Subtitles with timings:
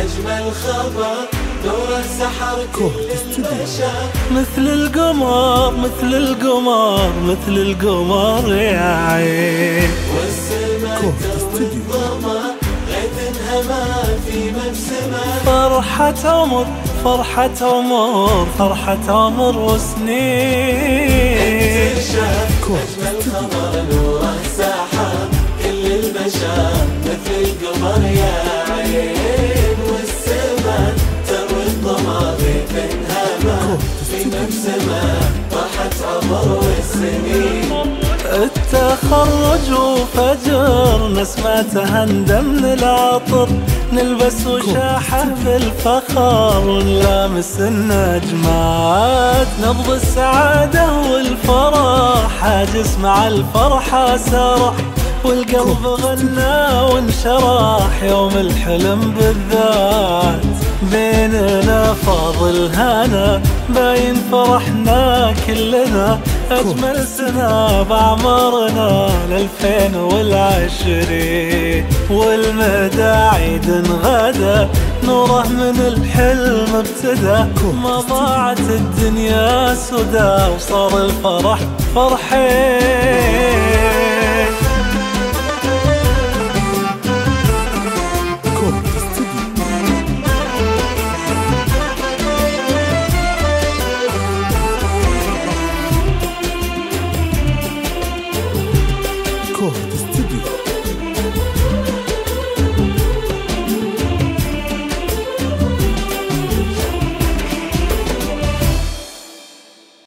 [0.00, 1.16] أجمل خبر
[1.64, 9.90] نور السحر كل البشر مثل القمر مثل القمر مثل القمر يا عين.
[10.16, 10.94] والسلمى
[11.54, 12.40] والضمى
[12.88, 13.84] غيث انهمى
[14.26, 16.66] في مبسمة فرحة عمر
[17.04, 20.92] فرحة عمر فرحة عمر وسنين.
[22.62, 23.81] أجمل خبر
[34.12, 34.30] في
[35.50, 37.72] فرحة عمر والسنين
[38.32, 43.48] التخرج وفجر نسمة هندم من العطر
[43.92, 54.74] نلبس وشاحة بالفخر ونلامس النجمات نبض السعادة والفرح حاجس مع الفرحة سرح
[55.24, 60.61] والقلب غنى وانشرح يوم الحلم بالذات.
[62.52, 66.18] فاضل هنا باين فرحنا كلنا.
[66.50, 71.86] أجمل سنة بعمرنا لالفين والعشرين.
[72.10, 74.68] والمدى عيد غدا
[75.04, 77.44] نوره من الحلم ابتدى
[77.82, 81.58] ما ضاعت الدنيا سدى وصار الفرح
[81.94, 83.51] فرحين.
[99.70, 100.01] hijo.